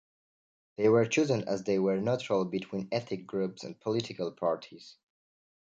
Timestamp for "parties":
4.31-4.95